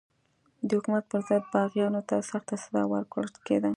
[0.67, 3.69] د حکومت پر ضد باغیانو ته سخته سزا ورکول کېده.